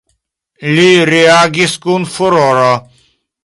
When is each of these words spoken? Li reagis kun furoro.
Li 0.77 0.87
reagis 1.11 1.77
kun 1.87 2.11
furoro. 2.17 2.73